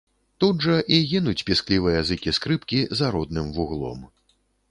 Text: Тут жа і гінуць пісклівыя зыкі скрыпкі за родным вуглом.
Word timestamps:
Тут 0.43 0.63
жа 0.67 0.77
і 0.95 0.97
гінуць 1.09 1.43
пісклівыя 1.49 1.99
зыкі 2.09 2.33
скрыпкі 2.39 2.81
за 3.01 3.13
родным 3.17 3.53
вуглом. 3.59 3.99